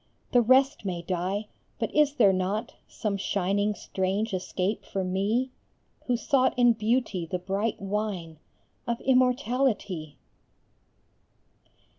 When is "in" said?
6.57-6.73